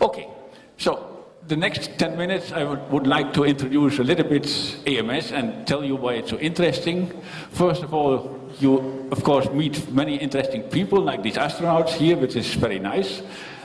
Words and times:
Okay, 0.00 0.28
so 0.76 1.24
the 1.46 1.56
next 1.56 1.98
10 1.98 2.16
minutes 2.16 2.52
I 2.52 2.64
would, 2.64 2.90
would, 2.90 3.06
like 3.06 3.32
to 3.34 3.44
introduce 3.44 3.98
a 3.98 4.04
little 4.04 4.26
bit 4.26 4.46
AMS 4.86 5.32
and 5.32 5.66
tell 5.66 5.84
you 5.84 5.94
why 5.94 6.14
it's 6.14 6.30
so 6.30 6.38
interesting. 6.38 7.10
First 7.50 7.82
of 7.82 7.92
all, 7.92 8.50
you 8.60 9.08
of 9.10 9.22
course 9.22 9.48
meet 9.50 9.90
many 9.92 10.16
interesting 10.16 10.62
people 10.62 11.00
like 11.00 11.22
these 11.22 11.36
astronauts 11.36 11.90
here, 11.90 12.16
which 12.16 12.34
is 12.36 12.54
very 12.54 12.78
nice. 12.78 13.22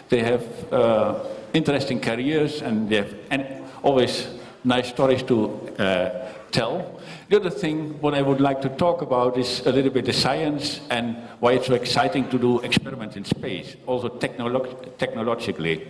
They 0.10 0.20
have 0.20 0.73
uh, 0.73 1.23
interesting 1.54 2.00
careers 2.00 2.61
and 2.61 2.89
they 2.89 2.98
have 2.98 3.16
and 3.32 3.46
always 3.82 4.27
nice 4.64 4.89
stories 4.89 5.23
to 5.23 5.50
uh, 5.80 6.29
tell. 6.52 7.00
The 7.29 7.38
other 7.38 7.50
thing, 7.50 8.00
what 8.02 8.13
I 8.13 8.21
would 8.21 8.41
like 8.41 8.61
to 8.61 8.70
talk 8.70 9.02
about 9.02 9.38
is 9.38 9.66
a 9.66 9.71
little 9.71 9.91
bit 9.91 10.05
the 10.05 10.13
science 10.13 10.81
and 10.89 11.16
why 11.39 11.54
it's 11.54 11.68
so 11.68 11.73
exciting 11.73 12.29
to 12.29 12.39
do 12.39 12.59
experiments 12.59 13.16
in 13.16 13.25
space, 13.25 13.75
also 13.86 14.09
technolo 14.09 14.98
technologically. 14.98 15.88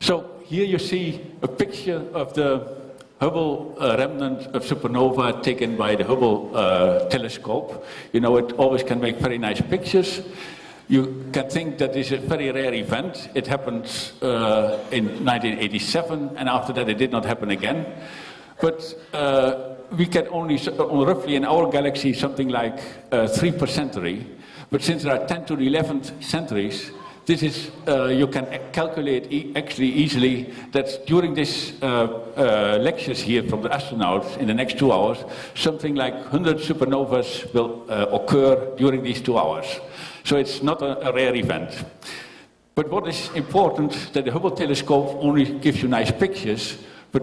So 0.00 0.42
here 0.44 0.64
you 0.64 0.78
see 0.78 1.20
a 1.42 1.48
picture 1.48 2.04
of 2.12 2.34
the 2.34 2.84
Hubble 3.20 3.76
uh, 3.80 3.96
remnant 3.96 4.54
of 4.54 4.64
supernova 4.64 5.42
taken 5.42 5.76
by 5.76 5.94
the 5.94 6.04
Hubble 6.04 6.50
uh, 6.54 7.08
telescope. 7.08 7.86
You 8.12 8.20
know, 8.20 8.36
it 8.36 8.52
always 8.52 8.82
can 8.82 9.00
make 9.00 9.16
very 9.16 9.38
nice 9.38 9.60
pictures. 9.60 10.20
You 10.88 11.24
can 11.32 11.48
think 11.48 11.78
that 11.78 11.94
this 11.94 12.12
is 12.12 12.22
a 12.22 12.26
very 12.26 12.50
rare 12.52 12.74
event. 12.74 13.30
It 13.34 13.46
happened 13.46 13.86
uh, 14.20 14.78
in 14.90 15.24
1987, 15.24 16.36
and 16.36 16.48
after 16.48 16.74
that 16.74 16.88
it 16.88 16.98
did 16.98 17.10
not 17.10 17.24
happen 17.24 17.50
again. 17.50 17.86
But 18.60 18.94
uh, 19.12 19.74
we 19.96 20.06
get 20.06 20.28
only, 20.28 20.56
roughly 20.56 21.36
in 21.36 21.44
our 21.44 21.70
galaxy, 21.70 22.12
something 22.12 22.48
like 22.48 22.80
uh, 23.12 23.26
3 23.28 23.52
per 23.52 23.66
century. 23.66 24.26
But 24.70 24.82
since 24.82 25.02
there 25.02 25.20
are 25.20 25.26
10 25.26 25.46
to 25.46 25.56
the 25.56 25.68
11th 25.68 26.22
centuries, 26.22 26.90
this 27.26 27.42
is, 27.42 27.70
uh, 27.88 28.06
you 28.08 28.26
can 28.26 28.46
calculate 28.72 29.32
e 29.32 29.52
actually 29.56 29.88
easily 29.88 30.52
that 30.72 31.06
during 31.06 31.32
these 31.32 31.72
uh, 31.82 31.86
uh, 32.36 32.78
lectures 32.80 33.20
here 33.20 33.42
from 33.42 33.62
the 33.62 33.70
astronauts 33.70 34.36
in 34.36 34.46
the 34.46 34.52
next 34.52 34.78
two 34.78 34.92
hours, 34.92 35.24
something 35.54 35.94
like 35.94 36.14
100 36.14 36.58
supernovas 36.58 37.52
will 37.54 37.86
uh, 37.88 38.06
occur 38.12 38.74
during 38.76 39.02
these 39.02 39.22
two 39.22 39.38
hours. 39.38 39.80
So 40.24 40.36
it's 40.36 40.62
not 40.62 40.82
a, 40.82 41.08
a 41.08 41.12
rare 41.14 41.34
event. 41.34 41.84
But 42.74 42.90
what 42.90 43.08
is 43.08 43.30
important, 43.34 44.12
that 44.12 44.26
the 44.26 44.32
Hubble 44.32 44.50
telescope 44.50 45.16
only 45.22 45.58
gives 45.60 45.80
you 45.80 45.88
nice 45.88 46.10
pictures, 46.10 46.76
but, 47.14 47.22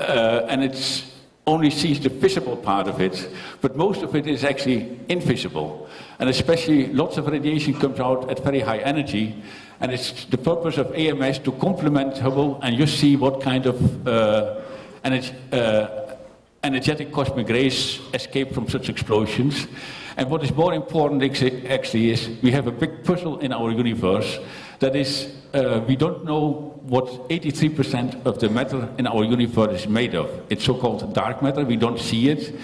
uh, 0.00 0.46
and 0.48 0.62
it 0.62 1.04
only 1.46 1.70
sees 1.70 1.98
the 1.98 2.10
visible 2.10 2.56
part 2.56 2.86
of 2.86 3.00
it, 3.00 3.28
but 3.62 3.74
most 3.74 4.02
of 4.02 4.14
it 4.14 4.26
is 4.26 4.44
actually 4.44 5.00
invisible. 5.08 5.88
And 6.18 6.28
especially 6.28 6.92
lots 6.92 7.16
of 7.16 7.26
radiation 7.26 7.74
comes 7.74 7.98
out 7.98 8.30
at 8.30 8.44
very 8.44 8.60
high 8.60 8.78
energy, 8.78 9.42
and 9.80 9.90
it's 9.90 10.26
the 10.26 10.38
purpose 10.38 10.76
of 10.76 10.94
AMS 10.94 11.38
to 11.40 11.52
complement 11.52 12.18
Hubble 12.18 12.60
and 12.62 12.76
just 12.76 13.00
see 13.00 13.16
what 13.16 13.40
kind 13.40 13.66
of 13.66 14.06
uh, 14.06 14.60
energy, 15.02 15.32
uh, 15.52 16.16
energetic 16.62 17.10
cosmic 17.10 17.48
rays 17.48 17.98
escape 18.12 18.52
from 18.52 18.68
such 18.68 18.90
explosions. 18.90 19.66
And 20.18 20.28
what 20.28 20.44
is 20.44 20.52
more 20.54 20.74
important 20.74 21.22
actually 21.70 22.10
is 22.10 22.28
we 22.42 22.50
have 22.50 22.66
a 22.66 22.72
big 22.72 23.02
puzzle 23.04 23.38
in 23.38 23.52
our 23.52 23.70
universe 23.70 24.38
that 24.80 24.96
is, 24.96 25.32
uh, 25.54 25.82
we 25.86 25.94
don't 25.94 26.24
know 26.24 26.70
what 26.82 27.06
83% 27.28 28.24
of 28.24 28.40
the 28.40 28.48
matter 28.48 28.88
in 28.98 29.06
our 29.06 29.22
universe 29.22 29.82
is 29.82 29.88
made 29.88 30.14
of. 30.14 30.28
It's 30.50 30.64
so-called 30.64 31.14
dark 31.14 31.42
matter, 31.42 31.64
we 31.64 31.76
don't 31.76 32.00
see 32.00 32.30
it. 32.30 32.54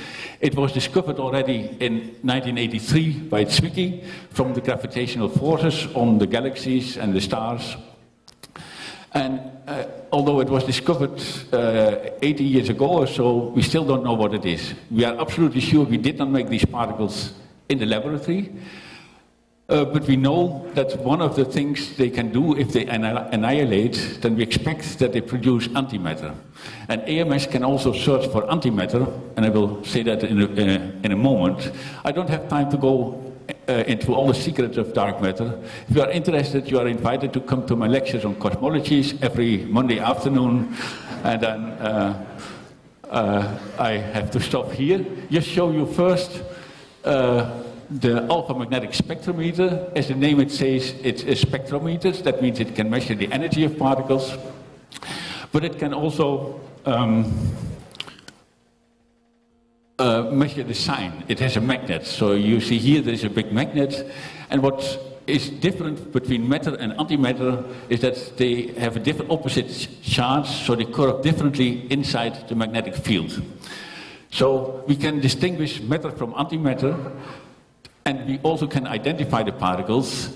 It 0.40 0.54
was 0.54 0.72
discovered 0.72 1.18
already 1.18 1.76
in 1.78 2.16
1983 2.22 3.12
by 3.28 3.44
Zwicky 3.44 4.04
from 4.30 4.54
the 4.54 4.60
gravitational 4.60 5.28
forces 5.28 5.86
on 5.94 6.18
the 6.18 6.26
galaxies 6.26 6.96
and 6.96 7.14
the 7.14 7.20
stars. 7.20 7.76
And 9.12 9.40
uh, 9.66 9.84
although 10.12 10.40
it 10.40 10.48
was 10.48 10.64
discovered 10.64 11.22
uh, 11.52 12.10
80 12.22 12.44
years 12.44 12.68
ago 12.68 12.86
or 12.86 13.06
so, 13.06 13.48
we 13.48 13.62
still 13.62 13.84
don't 13.84 14.04
know 14.04 14.14
what 14.14 14.34
it 14.34 14.44
is. 14.44 14.74
We 14.90 15.04
are 15.04 15.18
absolutely 15.18 15.60
sure 15.60 15.84
we 15.84 15.96
did 15.98 16.18
not 16.18 16.30
make 16.30 16.48
these 16.48 16.64
particles 16.64 17.32
in 17.68 17.78
the 17.78 17.86
laboratory. 17.86 18.52
Uh, 19.68 19.84
but 19.84 20.06
we 20.06 20.14
know 20.14 20.64
that 20.74 20.96
one 21.00 21.20
of 21.20 21.34
the 21.34 21.44
things 21.44 21.96
they 21.96 22.08
can 22.08 22.30
do 22.30 22.56
if 22.56 22.72
they 22.72 22.86
annihilate, 22.86 24.18
then 24.20 24.36
we 24.36 24.42
expect 24.44 24.96
that 25.00 25.12
they 25.12 25.20
produce 25.20 25.66
antimatter. 25.68 26.32
And 26.88 27.02
AMS 27.08 27.48
can 27.48 27.64
also 27.64 27.92
search 27.92 28.30
for 28.30 28.42
antimatter, 28.42 29.12
and 29.36 29.44
I 29.44 29.48
will 29.48 29.82
say 29.84 30.04
that 30.04 30.22
in 30.22 30.40
a, 30.40 30.46
in 31.02 31.10
a, 31.10 31.16
moment. 31.16 31.72
I 32.04 32.12
don't 32.12 32.30
have 32.30 32.48
time 32.48 32.70
to 32.70 32.76
go 32.76 33.34
uh, 33.68 33.72
into 33.88 34.14
all 34.14 34.28
the 34.28 34.34
secrets 34.34 34.76
of 34.76 34.92
dark 34.92 35.20
matter. 35.20 35.60
If 35.88 35.96
you 35.96 36.02
are 36.02 36.10
interested, 36.10 36.70
you 36.70 36.78
are 36.78 36.86
invited 36.86 37.32
to 37.32 37.40
come 37.40 37.66
to 37.66 37.74
my 37.74 37.88
lectures 37.88 38.24
on 38.24 38.36
cosmologies 38.36 39.20
every 39.20 39.64
Monday 39.64 39.98
afternoon. 39.98 40.76
And 41.24 41.40
then 41.40 41.60
uh, 41.80 42.24
uh 43.10 43.58
I 43.80 43.92
have 43.92 44.30
to 44.30 44.40
stop 44.40 44.70
here. 44.70 45.04
Just 45.28 45.48
show 45.48 45.72
you 45.72 45.86
first 45.86 46.42
uh, 47.04 47.64
the 47.90 48.26
alpha 48.30 48.54
magnetic 48.54 48.90
spectrometer, 48.90 49.92
as 49.96 50.08
the 50.08 50.14
name 50.14 50.40
it 50.40 50.50
says, 50.50 50.94
it's 51.02 51.22
a 51.22 51.46
spectrometer. 51.46 52.22
That 52.22 52.42
means 52.42 52.60
it 52.60 52.74
can 52.74 52.90
measure 52.90 53.14
the 53.14 53.30
energy 53.32 53.64
of 53.64 53.78
particles. 53.78 54.36
But 55.52 55.64
it 55.64 55.78
can 55.78 55.94
also 55.94 56.60
um, 56.84 57.32
uh, 59.98 60.22
measure 60.30 60.62
the 60.62 60.74
sign. 60.74 61.24
It 61.28 61.38
has 61.40 61.56
a 61.56 61.60
magnet. 61.60 62.06
So 62.06 62.32
you 62.32 62.60
see 62.60 62.78
here 62.78 63.00
there 63.00 63.14
is 63.14 63.24
a 63.24 63.30
big 63.30 63.52
magnet. 63.52 64.10
And 64.50 64.62
what 64.62 64.98
is 65.26 65.50
different 65.50 66.12
between 66.12 66.48
matter 66.48 66.74
and 66.76 66.92
antimatter 66.92 67.64
is 67.88 68.00
that 68.00 68.36
they 68.36 68.68
have 68.78 68.96
a 68.96 69.00
different 69.00 69.30
opposite 69.30 69.88
charge, 70.02 70.48
so 70.48 70.74
they 70.74 70.84
curve 70.84 71.22
differently 71.22 71.90
inside 71.90 72.48
the 72.48 72.54
magnetic 72.54 72.94
field. 72.94 73.42
So 74.30 74.84
we 74.86 74.96
can 74.96 75.20
distinguish 75.20 75.80
matter 75.80 76.10
from 76.10 76.32
antimatter 76.34 76.94
and 78.06 78.24
we 78.26 78.38
also 78.44 78.66
can 78.66 78.86
identify 78.86 79.42
the 79.42 79.52
particles. 79.52 80.30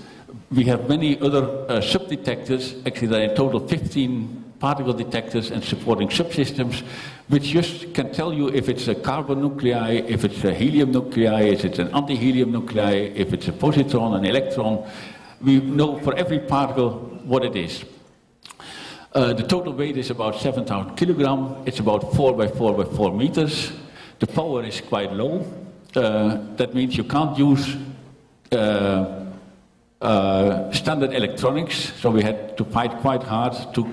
We 0.51 0.65
have 0.65 0.89
many 0.89 1.19
other 1.21 1.43
uh, 1.69 1.81
sub-detectors, 1.81 2.75
actually 2.85 3.07
there 3.07 3.21
are 3.21 3.31
in 3.31 3.35
total 3.35 3.65
15 3.65 4.53
particle 4.59 4.93
detectors 4.93 5.49
and 5.49 5.63
supporting 5.63 6.09
subsystems, 6.09 6.83
which 7.29 7.45
just 7.45 7.93
can 7.93 8.13
tell 8.13 8.31
you 8.33 8.49
if 8.49 8.69
it's 8.69 8.87
a 8.89 8.93
carbon 8.93 9.41
nuclei, 9.41 10.03
if 10.07 10.23
it's 10.23 10.43
a 10.43 10.53
helium 10.53 10.91
nuclei, 10.91 11.43
if 11.43 11.65
it's 11.65 11.79
an 11.79 11.87
anti-helium 11.95 12.51
nuclei, 12.51 13.11
if 13.15 13.33
it's 13.33 13.47
a 13.47 13.51
positron, 13.51 14.15
an 14.17 14.25
electron. 14.25 14.85
We 15.41 15.61
know 15.61 15.97
for 15.99 16.13
every 16.15 16.39
particle 16.39 16.99
what 17.23 17.43
it 17.43 17.55
is. 17.55 17.83
Uh, 19.13 19.33
the 19.33 19.43
total 19.43 19.73
weight 19.73 19.97
is 19.97 20.09
about 20.09 20.39
7,000 20.39 20.95
kilogram. 20.95 21.63
It's 21.65 21.79
about 21.79 22.13
4 22.13 22.33
by 22.33 22.47
4 22.47 22.83
by 22.83 22.83
4 22.83 23.13
meters. 23.13 23.71
The 24.19 24.27
power 24.27 24.63
is 24.63 24.79
quite 24.81 25.11
low. 25.11 25.45
Uh, 25.95 26.37
that 26.55 26.73
means 26.73 26.95
you 26.95 27.03
can't 27.03 27.37
use 27.37 27.75
uh, 28.51 29.25
uh, 30.01 30.71
standard 30.71 31.13
electronics, 31.13 31.93
so 31.99 32.09
we 32.09 32.21
had 32.21 32.57
to 32.57 32.63
fight 32.65 32.91
quite 33.01 33.23
hard 33.23 33.53
to 33.73 33.87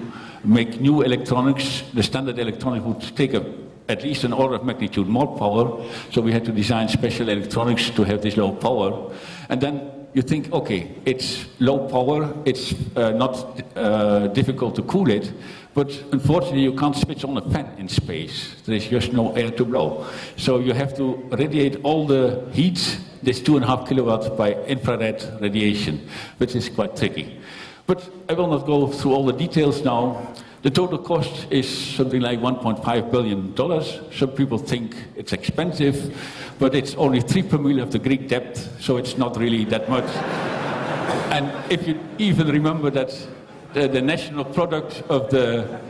make 0.44 0.80
new 0.80 1.02
electronics. 1.02 1.82
The 1.94 2.02
standard 2.02 2.38
electronics 2.38 2.84
would 2.84 3.16
take 3.16 3.34
a, 3.34 3.44
at 3.88 4.02
least 4.02 4.24
an 4.24 4.32
order 4.32 4.54
of 4.54 4.64
magnitude 4.64 5.08
more 5.08 5.36
power, 5.36 5.84
so 6.12 6.22
we 6.22 6.32
had 6.32 6.44
to 6.44 6.52
design 6.52 6.88
special 6.88 7.28
electronics 7.28 7.90
to 7.90 8.04
have 8.04 8.22
this 8.22 8.36
low 8.36 8.52
power. 8.52 9.12
And 9.48 9.60
then 9.60 9.90
you 10.14 10.22
think, 10.22 10.52
okay, 10.52 10.90
it's 11.04 11.46
low 11.58 11.88
power, 11.88 12.32
it's 12.44 12.74
uh, 12.96 13.10
not 13.10 13.60
uh, 13.76 14.28
difficult 14.28 14.76
to 14.76 14.82
cool 14.82 15.10
it, 15.10 15.32
but 15.78 15.92
unfortunately, 16.10 16.62
you 16.62 16.72
can't 16.72 16.96
switch 16.96 17.22
on 17.22 17.36
a 17.36 17.50
fan 17.52 17.72
in 17.78 17.88
space. 17.88 18.56
There 18.66 18.74
is 18.74 18.88
just 18.88 19.12
no 19.12 19.32
air 19.36 19.52
to 19.52 19.64
blow. 19.64 20.08
So 20.36 20.58
you 20.58 20.72
have 20.72 20.96
to 20.96 21.14
radiate 21.30 21.76
all 21.84 22.04
the 22.04 22.48
heat, 22.50 22.98
this 23.22 23.40
two 23.40 23.54
and 23.54 23.64
a 23.64 23.68
half 23.68 23.88
kilowatts, 23.88 24.28
by 24.28 24.54
infrared 24.64 25.22
radiation, 25.40 26.08
which 26.38 26.56
is 26.56 26.68
quite 26.68 26.96
tricky. 26.96 27.38
But 27.86 28.10
I 28.28 28.32
will 28.32 28.48
not 28.48 28.66
go 28.66 28.88
through 28.88 29.12
all 29.12 29.24
the 29.24 29.32
details 29.32 29.84
now. 29.84 30.34
The 30.62 30.70
total 30.70 30.98
cost 30.98 31.46
is 31.48 31.68
something 31.94 32.22
like 32.22 32.40
$1.5 32.40 33.12
billion. 33.12 33.54
Some 34.12 34.30
people 34.30 34.58
think 34.58 34.96
it's 35.14 35.32
expensive, 35.32 35.96
but 36.58 36.74
it's 36.74 36.96
only 36.96 37.20
3 37.20 37.44
per 37.44 37.56
million 37.56 37.86
of 37.86 37.92
the 37.92 38.00
Greek 38.00 38.26
debt, 38.26 38.56
so 38.80 38.96
it's 38.96 39.16
not 39.16 39.36
really 39.36 39.64
that 39.66 39.88
much. 39.88 40.06
and 41.30 41.52
if 41.70 41.86
you 41.86 42.00
even 42.18 42.48
remember 42.48 42.90
that 42.90 43.12
the, 43.86 44.02
national 44.02 44.44
product 44.44 45.02
of 45.08 45.30
the 45.30 45.80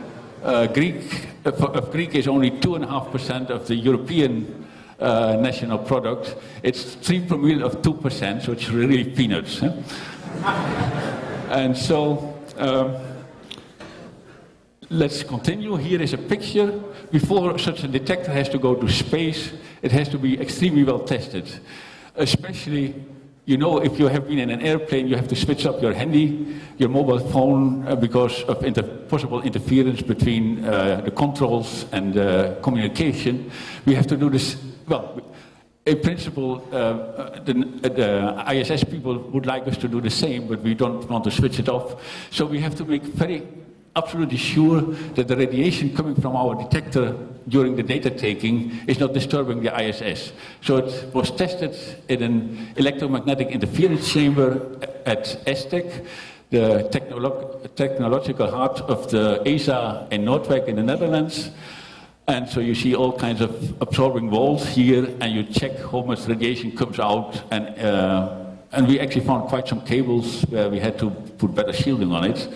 uh, 0.43 0.67
Greek 0.67 1.27
of 1.45 1.91
Greek 1.91 2.13
is 2.15 2.27
only 2.27 2.51
two 2.51 2.75
and 2.75 2.83
a 2.83 2.87
half 2.87 3.11
percent 3.11 3.49
of 3.49 3.67
the 3.67 3.75
European 3.75 4.67
uh, 4.99 5.37
national 5.39 5.79
product. 5.79 6.35
It's 6.61 6.95
three 6.95 7.21
per 7.21 7.37
million 7.37 7.63
of 7.63 7.81
two 7.81 7.93
percent, 7.93 8.43
so 8.43 8.51
it's 8.51 8.69
really 8.69 9.03
peanuts. 9.05 9.59
Huh? 9.59 9.71
and 11.49 11.75
so. 11.75 12.35
Um, 12.57 12.97
let's 14.89 15.23
continue. 15.23 15.75
Here 15.75 16.01
is 16.01 16.13
a 16.13 16.17
picture. 16.17 16.71
Before 17.11 17.57
such 17.57 17.83
a 17.83 17.87
detector 17.87 18.31
has 18.31 18.49
to 18.49 18.57
go 18.57 18.75
to 18.75 18.89
space, 18.89 19.53
it 19.81 19.91
has 19.91 20.09
to 20.09 20.17
be 20.17 20.39
extremely 20.39 20.83
well 20.83 20.99
tested. 20.99 21.47
Especially 22.15 22.95
you 23.49 23.57
know, 23.57 23.79
if 23.79 23.97
you 23.97 24.07
have 24.07 24.27
been 24.27 24.37
in 24.37 24.51
an 24.51 24.61
airplane, 24.61 25.07
you 25.07 25.15
have 25.15 25.27
to 25.27 25.35
switch 25.35 25.65
up 25.65 25.81
your 25.81 25.91
handy, 25.91 26.55
your 26.77 26.87
mobile 26.87 27.17
phone, 27.17 27.83
uh, 27.87 27.95
because 27.95 28.43
of 28.43 28.63
inter 28.63 28.83
possible 28.83 29.41
interference 29.41 30.03
between 30.03 30.63
uh, 30.63 31.01
the 31.01 31.09
controls 31.09 31.87
and 31.91 32.15
uh, 32.15 32.53
communication. 32.61 33.49
We 33.87 33.95
have 33.95 34.05
to 34.05 34.17
do 34.17 34.29
this, 34.29 34.55
well, 34.87 35.19
in 35.83 35.99
principle, 35.99 36.63
uh, 36.71 37.39
the, 37.39 37.53
the, 37.81 38.43
ISS 38.53 38.83
people 38.83 39.17
would 39.17 39.47
like 39.47 39.67
us 39.67 39.77
to 39.77 39.87
do 39.87 39.99
the 39.99 40.11
same, 40.11 40.47
but 40.47 40.61
we 40.61 40.75
don't 40.75 41.09
want 41.09 41.23
to 41.23 41.31
switch 41.31 41.57
it 41.57 41.69
off. 41.69 41.95
So 42.29 42.45
we 42.45 42.59
have 42.59 42.75
to 42.75 42.85
make 42.85 43.01
very 43.01 43.47
absolutely 43.95 44.37
sure 44.37 44.81
that 45.15 45.27
the 45.27 45.35
radiation 45.35 45.95
coming 45.95 46.13
from 46.13 46.35
our 46.35 46.53
detector 46.53 47.15
during 47.49 47.75
the 47.75 47.83
data 47.83 48.09
taking 48.09 48.79
is 48.87 48.99
not 48.99 49.13
disturbing 49.13 49.61
the 49.61 49.71
ISS. 49.81 50.31
So 50.61 50.77
it 50.77 51.13
was 51.13 51.31
tested 51.31 51.75
in 52.07 52.23
an 52.23 52.73
electromagnetic 52.77 53.49
interference 53.49 54.11
chamber 54.11 54.79
at 55.05 55.25
ESTEC, 55.45 56.05
the 56.51 56.89
technolo 56.91 57.75
technological 57.75 58.49
heart 58.49 58.79
of 58.81 59.09
the 59.11 59.41
ESA 59.45 60.07
in 60.11 60.25
Noordwijk 60.25 60.67
in 60.67 60.75
the 60.75 60.83
Netherlands. 60.83 61.51
And 62.27 62.47
so 62.47 62.59
you 62.59 62.75
see 62.75 62.95
all 62.95 63.11
kinds 63.11 63.41
of 63.41 63.81
absorbing 63.81 64.29
walls 64.29 64.67
here, 64.67 65.07
and 65.19 65.33
you 65.33 65.43
check 65.43 65.79
how 65.79 66.01
much 66.01 66.27
radiation 66.27 66.71
comes 66.77 66.99
out. 66.99 67.41
And, 67.49 67.67
uh, 67.79 68.45
and 68.71 68.87
we 68.87 68.99
actually 68.99 69.25
found 69.25 69.49
quite 69.49 69.67
some 69.67 69.81
cables 69.81 70.43
where 70.43 70.69
we 70.69 70.79
had 70.79 70.99
to 70.99 71.09
put 71.09 71.55
better 71.55 71.73
shielding 71.73 72.11
on 72.11 72.25
it. 72.25 72.47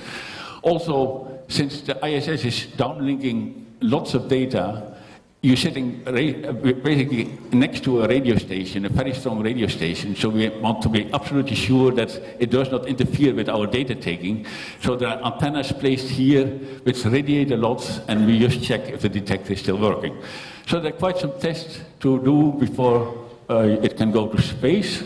Also, 0.61 1.41
since 1.47 1.81
the 1.81 1.97
ISS 2.05 2.45
is 2.45 2.67
downlinking 2.77 3.63
lots 3.83 4.13
of 4.13 4.27
data, 4.27 4.95
you're 5.41 5.57
sitting 5.57 6.01
basically 6.05 7.37
next 7.51 7.83
to 7.83 8.03
a 8.03 8.07
radio 8.07 8.37
station, 8.37 8.85
a 8.85 8.89
very 8.89 9.13
strong 9.13 9.43
radio 9.43 9.67
station, 9.67 10.15
so 10.15 10.29
we 10.29 10.47
want 10.47 10.81
to 10.81 10.87
be 10.87 11.11
absolutely 11.13 11.55
sure 11.55 11.91
that 11.91 12.17
it 12.39 12.49
does 12.49 12.71
not 12.71 12.87
interfere 12.87 13.35
with 13.35 13.49
our 13.49 13.67
data 13.67 13.93
taking. 13.93 14.45
So 14.81 14.95
there 14.95 15.09
are 15.09 15.33
antennas 15.33 15.73
placed 15.73 16.07
here 16.07 16.47
which 16.83 17.03
radiate 17.03 17.51
a 17.51 17.57
lot, 17.57 17.83
and 18.07 18.25
we 18.25 18.39
just 18.39 18.63
check 18.63 18.87
if 18.87 19.01
the 19.01 19.09
detector 19.09 19.51
is 19.51 19.59
still 19.59 19.77
working. 19.77 20.17
So 20.65 20.79
there 20.79 20.93
are 20.93 20.97
quite 20.97 21.17
some 21.17 21.37
tests 21.39 21.81
to 21.99 22.23
do 22.23 22.53
before 22.53 23.13
uh, 23.49 23.63
it 23.83 23.97
can 23.97 24.13
go 24.13 24.29
to 24.29 24.41
space, 24.41 25.03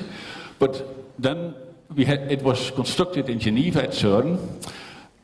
but 0.59 0.85
then 1.17 1.55
had, 2.05 2.31
it 2.31 2.43
was 2.43 2.69
constructed 2.69 3.27
in 3.27 3.39
Geneva 3.39 3.85
at 3.85 3.89
CERN, 3.89 4.37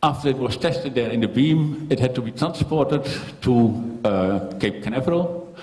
after 0.04 0.28
it 0.28 0.38
was 0.38 0.58
tested 0.58 0.94
there 0.96 1.10
in 1.10 1.22
the 1.22 1.28
beam, 1.28 1.88
it 1.90 1.98
had 1.98 2.14
to 2.14 2.22
be 2.22 2.32
transported 2.32 3.08
to 3.42 4.00
uh, 4.04 4.52
Cape 4.60 4.84
Canaveral. 4.84 5.56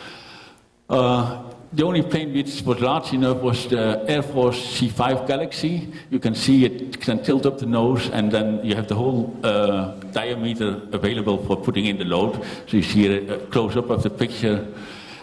Uh, 0.88 1.42
the 1.72 1.84
only 1.84 2.02
plane 2.02 2.32
which 2.32 2.62
was 2.62 2.81
large 2.81 3.12
enough 3.12 3.37
was 3.42 3.69
the 3.69 4.02
Air 4.08 4.22
Force 4.22 4.58
C-5 4.76 5.28
Galaxy. 5.28 5.92
You 6.10 6.19
can 6.19 6.34
see 6.34 6.64
it 6.64 7.00
can 7.00 7.22
tilt 7.22 7.46
up 7.46 7.58
the 7.58 7.66
nose, 7.66 8.08
and 8.10 8.32
then 8.32 8.64
you 8.64 8.75
have 8.75 8.88
the 8.88 8.96
whole 8.96 9.37
uh, 9.44 9.92
diameter 10.10 10.81
available 10.90 11.38
for 11.44 11.56
putting 11.56 11.84
in 11.84 11.98
the 11.98 12.06
load. 12.06 12.43
So 12.66 12.78
you 12.78 12.82
see 12.82 13.14
a, 13.14 13.38
close-up 13.46 13.90
of 13.90 14.02
the 14.02 14.10
picture. 14.10 14.66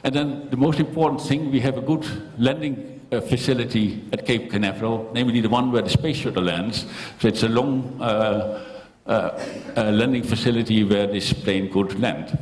And 0.04 0.16
then 0.16 0.50
the 0.50 0.58
most 0.58 0.80
important 0.80 1.22
thing, 1.22 1.52
we 1.52 1.60
have 1.62 1.78
a 1.78 1.82
good 1.82 2.06
landing 2.38 3.02
uh, 3.12 3.20
facility 3.20 4.06
at 4.14 4.26
Cape 4.26 4.52
Canaveral, 4.52 5.10
namely 5.14 5.42
the 5.42 5.50
one 5.50 5.72
where 5.72 5.82
the 5.82 5.90
space 5.90 6.18
shuttle 6.18 6.44
lands. 6.44 6.86
So 7.20 7.28
it's 7.28 7.44
a 7.44 7.50
long 7.50 7.98
uh, 8.00 8.04
uh, 8.04 8.77
a 9.08 9.92
landing 9.92 10.24
facility 10.24 10.84
where 10.84 11.08
this 11.08 11.34
plane 11.34 11.72
could 11.72 12.00
land. 12.00 12.38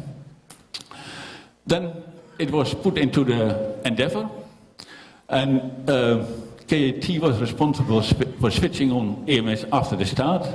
Then 1.67 2.03
it 2.37 2.51
was 2.51 2.73
put 2.73 2.97
into 2.97 3.23
the 3.23 3.79
Endeavour, 3.85 4.29
and 5.29 5.89
uh, 5.89 6.25
KAT 6.67 7.19
was 7.19 7.39
responsible 7.39 8.01
for 8.01 8.51
switching 8.51 8.91
on 8.91 9.25
AMS 9.27 9.65
after 9.71 9.95
the 9.95 10.05
start. 10.05 10.45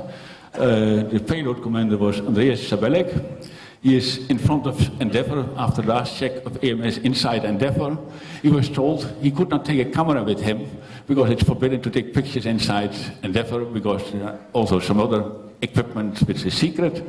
Uh, 0.53 1.03
the 1.03 1.23
payload 1.25 1.61
commander 1.61 1.97
was 1.97 2.19
Andreas 2.19 2.69
Sabelek. 2.69 3.47
He 3.81 3.95
is 3.95 4.29
in 4.29 4.37
front 4.37 4.67
of 4.67 5.01
Endeavour 5.01 5.49
after 5.57 5.81
the 5.81 5.87
last 5.87 6.17
check 6.17 6.45
of 6.45 6.63
AMS 6.63 6.99
inside 6.99 7.45
Endeavour. 7.45 7.97
He 8.41 8.49
was 8.49 8.69
told 8.69 9.05
he 9.21 9.31
could 9.31 9.49
not 9.49 9.65
take 9.65 9.87
a 9.87 9.89
camera 9.89 10.23
with 10.23 10.39
him 10.39 10.67
because 11.07 11.31
it's 11.31 11.43
forbidden 11.43 11.81
to 11.81 11.89
take 11.89 12.13
pictures 12.13 12.45
inside 12.45 12.93
Endeavour 13.23 13.65
because 13.65 14.11
there 14.11 14.23
are 14.23 14.39
also 14.53 14.79
some 14.79 14.99
other 14.99 15.23
equipment 15.61 16.19
which 16.21 16.43
is 16.45 16.53
secret. 16.53 17.03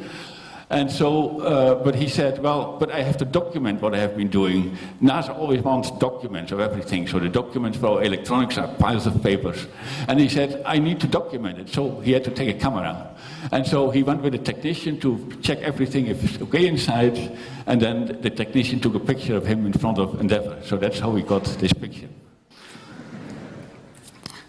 And 0.72 0.90
so, 0.90 1.40
uh, 1.40 1.74
but 1.84 1.94
he 1.94 2.08
said, 2.08 2.42
well, 2.42 2.78
but 2.78 2.90
I 2.90 3.02
have 3.02 3.18
to 3.18 3.26
document 3.26 3.82
what 3.82 3.94
I 3.94 3.98
have 3.98 4.16
been 4.16 4.30
doing. 4.30 4.74
NASA 5.02 5.36
always 5.36 5.60
wants 5.60 5.90
documents 5.98 6.50
of 6.50 6.60
everything. 6.60 7.06
So 7.06 7.18
the 7.18 7.28
documents 7.28 7.76
for 7.76 8.02
electronics 8.02 8.56
are 8.56 8.68
piles 8.76 9.06
of 9.06 9.22
papers. 9.22 9.66
And 10.08 10.18
he 10.18 10.30
said, 10.30 10.62
I 10.64 10.78
need 10.78 10.98
to 11.00 11.06
document 11.06 11.58
it. 11.58 11.68
So 11.68 12.00
he 12.00 12.12
had 12.12 12.24
to 12.24 12.30
take 12.30 12.56
a 12.56 12.58
camera. 12.58 13.14
And 13.52 13.66
so 13.66 13.90
he 13.90 14.02
went 14.02 14.22
with 14.22 14.34
a 14.34 14.38
technician 14.38 14.98
to 15.00 15.38
check 15.42 15.58
everything 15.58 16.06
if 16.06 16.24
it's 16.24 16.40
okay 16.40 16.66
inside. 16.66 17.36
And 17.66 17.78
then 17.78 18.22
the 18.22 18.30
technician 18.30 18.80
took 18.80 18.94
a 18.94 19.00
picture 19.00 19.36
of 19.36 19.44
him 19.44 19.66
in 19.66 19.74
front 19.74 19.98
of 19.98 20.18
Endeavour. 20.22 20.58
So 20.64 20.78
that's 20.78 20.98
how 20.98 21.10
we 21.10 21.20
got 21.20 21.44
this 21.60 21.74
picture. 21.74 22.08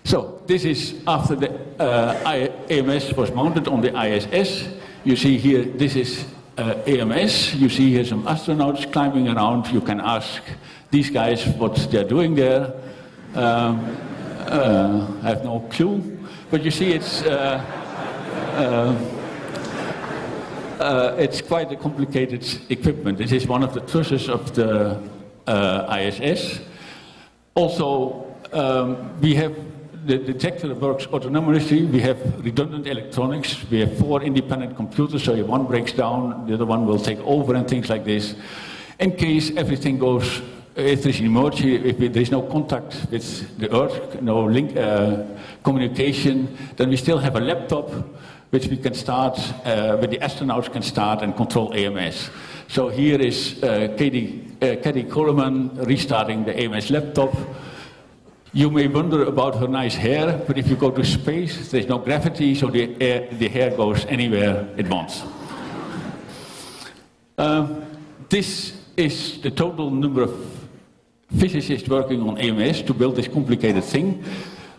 So 0.04 0.42
this 0.48 0.66
is 0.66 1.02
after 1.08 1.36
the 1.36 1.50
uh, 1.80 2.50
AMS 2.70 3.14
was 3.14 3.32
mounted 3.32 3.68
on 3.68 3.82
the 3.82 3.98
ISS. 3.98 4.68
You 5.04 5.16
see 5.16 5.38
here, 5.38 5.64
this 5.64 5.96
is 5.96 6.26
uh, 6.58 6.76
AMS. 6.86 7.56
You 7.56 7.70
see 7.70 7.92
here 7.92 8.06
some 8.06 8.24
astronauts 8.24 8.92
climbing 8.92 9.30
around. 9.30 9.68
You 9.68 9.82
can 9.82 10.02
ask 10.02 10.42
these 10.92 11.10
guys 11.10 11.48
what 11.48 11.76
they're 11.90 12.04
doing 12.04 12.36
there. 12.36 12.74
Um, 13.34 13.98
uh, 14.48 15.08
I 15.24 15.30
have 15.30 15.44
no 15.44 15.62
clue. 15.72 16.20
But 16.52 16.64
you 16.64 16.72
see, 16.72 16.92
it's, 16.92 17.24
uh, 17.24 17.64
uh, 20.80 20.84
uh, 20.84 21.16
it's 21.18 21.42
quite 21.42 21.72
a 21.72 21.76
complicated 21.76 22.46
equipment. 22.70 23.18
This 23.18 23.32
is 23.32 23.48
one 23.48 23.64
of 23.64 23.74
the 23.74 23.82
trusses 23.82 24.30
of 24.30 24.54
the 24.54 25.00
ISS. 25.48 26.60
Also, 27.56 28.28
um, 28.52 29.20
we 29.20 29.34
have 29.36 29.56
the 30.06 30.18
detector 30.18 30.74
works 30.74 31.06
autonomously. 31.08 31.90
We 31.90 32.02
have 32.02 32.20
redundant 32.44 32.88
electronics. 32.88 33.58
We 33.70 33.80
have 33.80 33.98
four 33.98 34.22
independent 34.22 34.76
computers, 34.76 35.24
so 35.24 35.34
if 35.34 35.46
one 35.46 35.66
breaks 35.66 35.94
down, 35.94 36.48
the 36.48 36.56
other 36.56 36.66
one 36.66 36.86
will 36.86 37.00
take 37.00 37.20
over 37.20 37.56
and 37.56 37.68
things 37.68 37.90
like 37.90 38.04
this. 38.04 38.36
In 39.00 39.12
case 39.16 39.56
everything 39.56 39.98
goes, 39.98 40.42
if 40.76 41.04
there's 41.04 41.20
an 41.20 41.26
emergency, 41.26 41.76
if 41.76 42.14
there's 42.14 42.32
no 42.32 42.42
contact 42.42 43.06
with 43.12 43.58
the 43.58 43.74
Earth, 43.76 44.22
no 44.22 44.44
link, 44.44 44.76
uh, 44.76 45.24
communication, 45.64 46.58
then 46.76 46.90
we 46.90 46.98
still 46.98 47.20
have 47.20 47.36
a 47.36 47.40
laptop 47.40 47.90
which 48.50 48.68
we 48.68 48.78
can 48.78 48.94
start, 48.94 49.40
uh, 49.66 49.98
where 49.98 50.08
the 50.08 50.20
astronauts 50.20 50.72
can 50.72 50.82
start 50.82 51.22
and 51.22 51.36
control 51.36 51.74
AMS. 51.74 52.30
So 52.68 52.90
here 52.90 53.19
is 53.19 53.62
uh, 53.64 53.95
Cady, 53.98 54.48
uh, 54.62 54.76
Cady 54.83 55.04
Coleman 55.04 55.76
restarting 55.86 56.44
the 56.44 56.60
AMS 56.60 56.92
laptop. 56.92 57.33
You 58.56 58.69
may 58.69 58.86
wonder 58.86 59.24
about 59.24 59.56
her 59.56 59.68
nice 59.68 59.95
hair, 59.95 60.40
but 60.45 60.60
if 60.60 60.68
you 60.68 60.76
go 60.76 60.92
to 60.92 61.04
space, 61.04 61.72
there's 61.72 61.88
no 61.88 61.98
gravity, 61.98 62.54
so 62.54 62.68
the, 62.68 62.95
air, 63.02 63.28
the 63.31 63.48
hair 63.48 63.76
goes 63.76 64.06
anywhere 64.06 64.69
it 64.78 64.88
wants. 64.88 65.24
Um, 67.36 67.83
this 68.30 68.80
is 68.95 69.42
the 69.42 69.50
total 69.50 69.90
number 69.90 70.22
of 70.22 70.69
physicists 71.36 71.90
working 71.90 72.22
on 72.30 72.38
AMS 72.38 72.83
to 72.83 72.94
build 72.94 73.16
this 73.16 73.28
complicated 73.28 73.83
thing. 73.83 74.24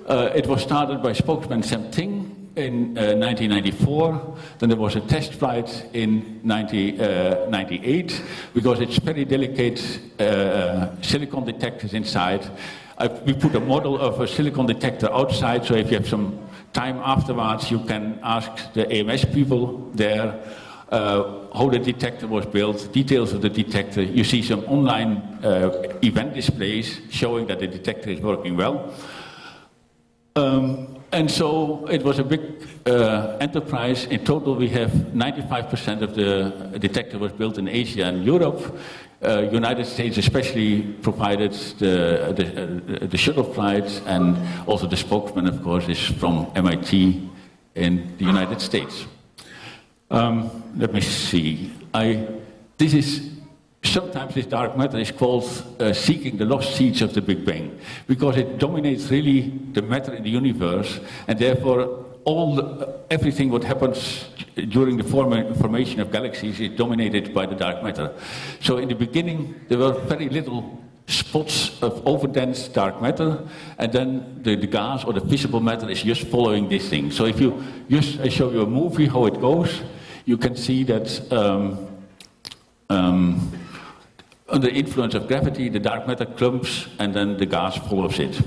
Uh, 0.07 0.31
it 0.37 0.47
was 0.47 0.62
started 0.62 1.02
by 1.02 1.12
spokesman 1.12 1.64
Sam 1.64 1.90
Ting 1.90 2.52
in 2.54 2.97
uh, 2.97 3.16
1994. 3.16 4.37
Then 4.61 4.69
there 4.69 4.78
was 4.78 4.95
a 4.95 5.00
test 5.00 5.35
flight 5.35 5.88
in 5.93 6.40
1998 6.45 8.12
uh, 8.12 8.25
because 8.54 8.78
it's 8.78 8.99
very 8.99 9.25
delicate 9.25 10.00
uh, 10.21 10.95
silicon 11.02 11.45
detectors 11.45 11.93
inside. 11.93 12.49
I, 12.96 13.08
we 13.08 13.32
put 13.34 13.54
a 13.54 13.60
model 13.60 14.00
of 14.00 14.20
a 14.20 14.28
silicon 14.28 14.66
detector 14.66 15.12
outside, 15.12 15.64
so 15.64 15.74
if 15.74 15.90
you 15.90 15.96
have 15.98 16.08
some 16.08 16.38
time 16.72 16.98
afterwards, 16.98 17.70
you 17.70 17.80
can 17.80 18.20
ask 18.22 18.72
the 18.72 18.90
AMS 18.92 19.24
people 19.26 19.90
there 19.94 20.44
uh, 20.90 21.46
how 21.52 21.68
the 21.68 21.78
detector 21.78 22.28
was 22.28 22.46
built, 22.46 22.92
details 22.92 23.32
of 23.32 23.42
the 23.42 23.50
detector. 23.50 24.02
You 24.02 24.22
see 24.22 24.42
some 24.42 24.64
online 24.66 25.16
uh, 25.42 25.98
event 26.02 26.34
displays 26.34 27.00
showing 27.10 27.46
that 27.46 27.58
the 27.58 27.66
detector 27.66 28.10
is 28.10 28.20
working 28.20 28.56
well. 28.56 28.94
Um, 30.36 30.98
and 31.12 31.30
so 31.30 31.86
it 31.86 32.02
was 32.02 32.18
a 32.18 32.24
big 32.24 32.40
uh, 32.86 33.36
enterprise. 33.40 34.04
In 34.06 34.24
total, 34.24 34.56
we 34.56 34.68
have 34.70 34.90
95% 34.90 36.02
of 36.02 36.14
the 36.14 36.78
detector 36.78 37.18
was 37.18 37.32
built 37.32 37.56
in 37.56 37.68
Asia 37.68 38.04
and 38.04 38.24
Europe. 38.24 38.76
Uh, 39.25 39.49
United 39.50 39.87
States 39.87 40.19
especially 40.19 40.83
provided 41.00 41.52
the, 41.78 42.35
the, 42.37 43.02
uh, 43.02 43.07
the, 43.07 43.16
shuttle 43.16 43.45
flights, 43.45 44.02
and 44.07 44.37
also 44.69 44.87
the 44.87 44.97
spokesman, 44.97 45.47
of 45.47 45.62
course, 45.62 45.88
is 45.88 45.99
from 45.99 46.50
MIT 46.54 47.31
in 47.75 48.16
the 48.19 48.25
United 48.25 48.61
States. 48.61 49.07
Um, 50.11 50.62
let 50.76 50.93
me 50.93 51.00
see. 51.00 51.73
I, 51.95 52.26
this 52.76 52.93
is 52.93 53.31
sometimes 53.83 54.35
this 54.35 54.47
dark 54.47 54.76
matter 54.76 54.99
is 54.99 55.11
called 55.11 55.45
uh, 55.81 55.93
seeking 55.93 56.37
the 56.37 56.45
lost 56.45 56.76
seeds 56.76 57.02
of 57.02 57.14
the 57.14 57.23
Big 57.23 57.45
Bang 57.45 57.78
because 58.07 58.37
it 58.37 58.59
dominates 58.59 59.11
really 59.11 59.50
the 59.73 59.83
matter 59.83 60.14
in 60.14 60.23
the 60.23 60.31
universe, 60.31 61.00
and 61.28 61.38
therefore 61.38 62.03
all 62.25 62.54
the, 62.54 63.00
everything 63.11 63.50
what 63.50 63.64
happens 63.64 64.25
during 64.69 64.97
the 64.97 65.04
form, 65.04 65.54
formation 65.54 66.00
of 66.00 66.11
galaxies 66.11 66.61
is 66.61 66.76
dominated 66.76 67.35
by 67.35 67.47
the 67.47 67.54
dark 67.54 67.83
matter. 67.83 68.14
So 68.61 68.78
in 68.78 68.88
the 68.88 68.95
beginning, 68.95 69.61
there 69.69 69.78
were 69.78 69.93
very 69.93 70.28
little 70.28 70.83
spots 71.07 71.83
of 71.83 72.02
overdense 72.04 72.73
dark 72.73 73.02
matter, 73.02 73.47
and 73.78 73.93
then 73.93 74.40
the, 74.43 74.57
the, 74.57 74.66
gas 74.66 75.04
or 75.04 75.12
the 75.12 75.21
visible 75.21 75.61
matter 75.61 75.88
is 75.90 76.02
just 76.02 76.23
following 76.28 76.69
this 76.69 76.88
thing. 76.88 77.11
So 77.11 77.26
if 77.26 77.40
you 77.40 77.62
just 77.90 78.21
I 78.21 78.28
show 78.28 78.50
you 78.50 78.62
a 78.62 78.66
movie 78.66 79.07
how 79.07 79.26
it 79.26 79.40
goes, 79.40 79.83
you 80.25 80.38
can 80.38 80.57
see 80.57 80.83
that 80.85 81.33
um, 81.33 81.87
um, 82.88 83.52
under 84.49 84.69
the 84.69 84.75
influence 84.75 85.14
of 85.14 85.28
gravity, 85.28 85.69
the 85.69 85.78
dark 85.78 86.07
matter 86.07 86.25
clumps, 86.25 86.88
and 86.99 87.12
then 87.12 87.37
the 87.37 87.47
gas 87.47 87.76
follows 87.76 88.19
it. 88.19 88.40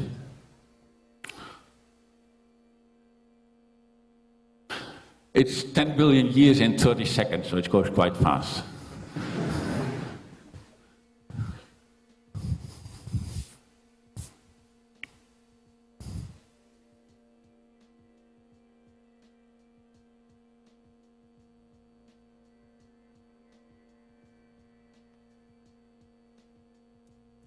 It's 5.37 5.61
10 5.61 5.95
billion 5.95 6.29
years 6.29 6.61
in 6.61 6.79
30 6.79 7.05
seconds, 7.05 7.47
so 7.49 7.57
it 7.57 7.69
goes 7.69 7.91
quite 7.91 8.17
fast. 8.17 8.63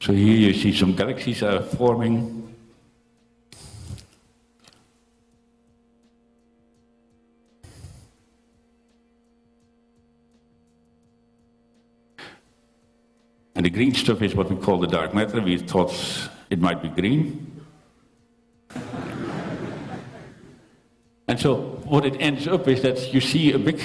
So 0.00 0.12
here 0.12 0.36
you 0.36 0.54
see 0.54 0.72
some 0.72 0.94
galaxies 0.94 1.42
are 1.42 1.60
forming. 1.60 2.54
And 13.60 13.66
the 13.66 13.70
green 13.70 13.92
stuff 13.92 14.22
is 14.22 14.34
what 14.34 14.50
we 14.50 14.56
call 14.56 14.78
the 14.78 14.86
dark 14.86 15.12
matter. 15.12 15.38
We 15.38 15.58
thought 15.58 15.92
it 16.48 16.58
might 16.60 16.80
be 16.80 16.88
green. 16.88 17.62
and 21.28 21.38
so 21.38 21.56
what 21.84 22.06
it 22.06 22.16
ends 22.20 22.48
up 22.48 22.66
is 22.68 22.80
that 22.80 23.12
you 23.12 23.20
see 23.20 23.52
a 23.52 23.58
big 23.58 23.78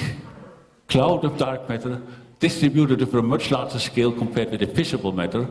cloud 0.87 1.25
of 1.25 1.37
dark 1.37 1.67
matter 1.67 2.01
distributed 2.39 3.01
over 3.01 3.19
a 3.19 3.21
much 3.21 3.51
larger 3.51 3.79
scale 3.79 4.13
compared 4.13 4.49
with 4.49 4.61
the 4.61 4.65
visible 4.65 5.11
matter, 5.11 5.45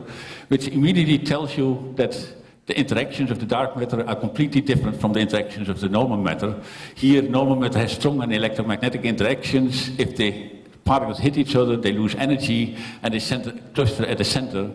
which 0.47 0.69
immediately 0.69 1.19
tells 1.19 1.55
you 1.55 1.93
that 1.95 2.17
the 2.65 2.75
interactions 2.75 3.29
of 3.29 3.39
the 3.39 3.45
dark 3.45 3.77
matter 3.77 4.03
are 4.09 4.15
completely 4.15 4.59
different 4.59 4.99
from 4.99 5.13
the 5.13 5.19
interactions 5.19 5.69
of 5.69 5.79
the 5.81 5.89
normal 5.89 6.17
matter. 6.17 6.59
Here, 6.95 7.21
normal 7.21 7.57
matter 7.57 7.77
has 7.77 7.91
strong 7.91 8.23
and 8.23 8.33
electromagnetic 8.33 9.05
interactions. 9.05 9.91
If 9.99 10.17
the 10.17 10.54
particles 10.85 11.19
hit 11.19 11.37
each 11.37 11.55
other, 11.55 11.75
they 11.75 11.91
lose 11.91 12.15
energy, 12.15 12.77
and 13.03 13.13
they 13.13 13.19
center, 13.19 13.51
cluster 13.73 14.05
at 14.05 14.17
the 14.17 14.23
center. 14.23 14.71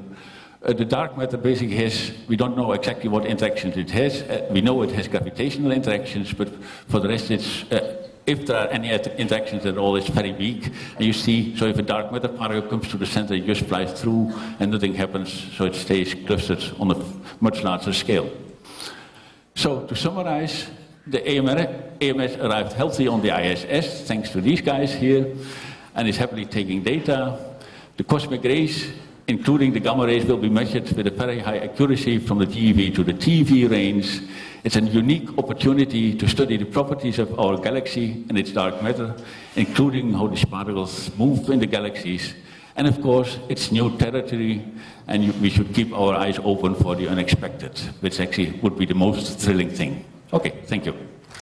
Uh, 0.62 0.72
the 0.74 0.84
dark 0.84 1.16
matter 1.16 1.38
basically 1.38 1.76
has, 1.76 2.12
we 2.28 2.36
don't 2.36 2.56
know 2.56 2.72
exactly 2.72 3.08
what 3.08 3.24
interactions 3.24 3.76
it 3.76 3.90
has. 3.90 4.22
Uh, 4.22 4.46
we 4.50 4.60
know 4.60 4.82
it 4.82 4.90
has 4.90 5.08
gravitational 5.08 5.72
interactions, 5.72 6.34
but 6.34 6.48
for 6.88 7.00
the 7.00 7.08
rest, 7.08 7.30
it's 7.30 7.62
uh, 7.72 7.96
if 8.26 8.46
there 8.46 8.56
are 8.56 8.68
any 8.68 8.90
interactions 8.90 9.64
at 9.66 9.78
all, 9.78 9.96
it's 9.96 10.08
very 10.08 10.32
weak. 10.32 10.66
And 10.96 11.04
you 11.04 11.12
see, 11.12 11.56
so 11.56 11.66
if 11.66 11.78
a 11.78 11.82
dark 11.82 12.12
matter 12.12 12.28
particle 12.28 12.68
comes 12.68 12.88
to 12.88 12.98
the 12.98 13.06
center, 13.06 13.34
it 13.34 13.46
just 13.46 13.62
flies 13.62 13.98
through 14.00 14.32
and 14.60 14.70
nothing 14.70 14.94
happens, 14.94 15.32
so 15.56 15.64
it 15.64 15.74
stays 15.74 16.14
clustered 16.26 16.62
on 16.78 16.90
a 16.90 17.04
much 17.40 17.62
larger 17.62 17.92
scale. 17.92 18.30
So 19.54 19.86
to 19.86 19.96
summarize, 19.96 20.66
the 21.06 21.26
AMR, 21.26 21.66
AMS 22.00 22.36
arrived 22.36 22.72
healthy 22.74 23.08
on 23.08 23.20
the 23.20 23.30
ISS, 23.30 24.02
thanks 24.06 24.30
to 24.30 24.40
these 24.40 24.60
guys 24.60 24.92
here, 24.94 25.34
and 26.00 26.08
is 26.08 26.16
happily 26.16 26.46
taking 26.46 26.82
data. 26.82 27.38
The 27.98 28.04
cosmic 28.04 28.42
rays, 28.42 28.90
including 29.28 29.74
the 29.74 29.80
gamma 29.80 30.06
rays, 30.06 30.24
will 30.24 30.38
be 30.38 30.48
measured 30.48 30.90
with 30.92 31.06
a 31.06 31.10
very 31.10 31.38
high 31.38 31.58
accuracy 31.58 32.18
from 32.18 32.38
the 32.38 32.46
GeV 32.46 32.94
to 32.94 33.04
the 33.04 33.12
TeV 33.12 33.70
range. 33.70 34.22
It's 34.64 34.76
a 34.76 34.80
unique 34.80 35.28
opportunity 35.36 36.16
to 36.16 36.26
study 36.26 36.56
the 36.56 36.64
properties 36.64 37.18
of 37.18 37.38
our 37.38 37.58
galaxy 37.58 38.24
and 38.30 38.38
its 38.38 38.50
dark 38.50 38.82
matter, 38.82 39.14
including 39.56 40.14
how 40.14 40.28
these 40.28 40.46
particles 40.46 41.10
move 41.18 41.50
in 41.50 41.60
the 41.60 41.66
galaxies. 41.66 42.32
And 42.76 42.86
of 42.86 43.02
course, 43.02 43.38
it's 43.50 43.70
new 43.70 43.94
territory, 43.98 44.64
and 45.06 45.38
we 45.42 45.50
should 45.50 45.74
keep 45.74 45.92
our 45.92 46.14
eyes 46.14 46.38
open 46.42 46.76
for 46.76 46.96
the 46.96 47.08
unexpected, 47.08 47.78
which 48.00 48.20
actually 48.20 48.52
would 48.62 48.78
be 48.78 48.86
the 48.86 48.94
most 48.94 49.38
thrilling 49.38 49.68
thing. 49.68 50.02
Okay, 50.32 50.62
thank 50.64 50.86
you. 50.86 50.94